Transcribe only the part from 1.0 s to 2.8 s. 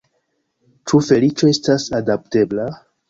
feliĉo estas adaptebla?